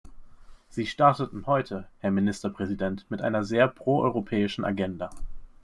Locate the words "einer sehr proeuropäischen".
3.21-4.65